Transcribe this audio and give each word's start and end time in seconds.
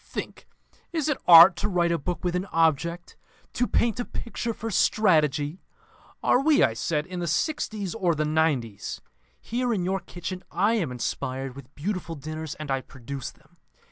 Think: 0.03 0.47
Is 0.91 1.09
it 1.09 1.19
Art 1.27 1.55
to 1.57 1.67
write 1.69 1.91
a 1.91 1.99
book 1.99 2.23
with 2.23 2.35
an 2.35 2.47
object, 2.47 3.15
to 3.53 3.67
paint 3.67 3.99
a 3.99 4.03
picture 4.05 4.51
for 4.51 4.71
strategy?' 4.71 5.61
'Are 6.23 6.41
we,' 6.41 6.63
I 6.63 6.73
said, 6.73 7.05
'in 7.05 7.19
the 7.19 7.27
sixties 7.27 7.93
or 7.93 8.15
the 8.15 8.25
nineties? 8.25 9.01
Here, 9.39 9.71
in 9.71 9.85
your 9.85 9.99
kitchen, 9.99 10.41
I 10.49 10.73
am 10.73 10.91
inspired 10.91 11.55
with 11.55 11.75
beautiful 11.75 12.15
dinners, 12.15 12.55
and 12.55 12.71
I 12.71 12.81
produce 12.81 13.29
them. 13.29 13.57